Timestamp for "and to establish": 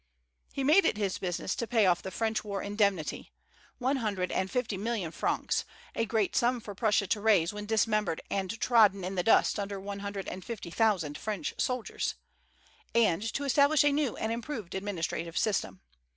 12.95-13.83